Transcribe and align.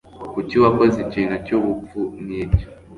Kuki 0.33 0.55
wakoze 0.63 0.97
ikintu 1.05 1.35
cyubupfu 1.45 1.99
nkicyo? 2.23 2.67